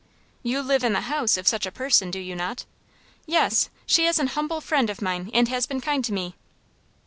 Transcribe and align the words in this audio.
"You 0.41 0.63
live 0.63 0.83
in 0.83 0.93
the 0.93 1.01
house 1.01 1.37
of 1.37 1.47
such 1.47 1.67
a 1.67 1.71
person, 1.71 2.09
do 2.09 2.17
you 2.19 2.35
not?" 2.35 2.65
"Yes, 3.27 3.69
she 3.85 4.07
is 4.07 4.17
an 4.17 4.29
humble 4.33 4.59
friend 4.59 4.89
of 4.89 4.99
mine, 4.99 5.29
and 5.31 5.47
has 5.49 5.67
been 5.67 5.79
kind 5.79 6.03
to 6.05 6.11
me." 6.11 6.33